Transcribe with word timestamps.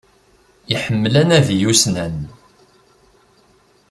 Iḥemmel 0.73 1.13
anadi 1.21 1.57
ussnan 1.71 2.17